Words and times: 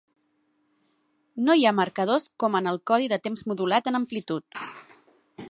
No 1.49 1.55
hi 1.59 1.67
ha 1.67 1.75
marcadors 1.81 2.25
com 2.45 2.59
en 2.61 2.71
el 2.73 2.81
codi 2.93 3.13
de 3.15 3.21
temps 3.29 3.45
modulat 3.53 3.93
en 3.93 4.01
amplitud. 4.03 4.63